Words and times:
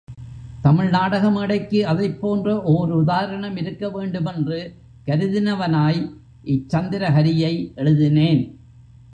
தமிழ் 0.61 0.89
நாடக 0.89 1.31
மேடைக்கு 1.31 1.79
அதைப் 1.87 2.21
போன்ற 2.21 2.61
ஓர் 2.63 2.91
உதாரணம் 2.91 3.57
இருக்க 3.57 3.89
வேண்டுமென்று 3.89 4.59
கருதினவனாய் 5.05 6.01
இச் 6.43 6.75
சந்திரஹரியை 6.75 7.53
எழுதினேன். 7.75 8.41